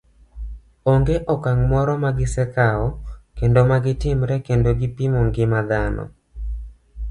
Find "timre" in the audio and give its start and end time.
4.01-4.35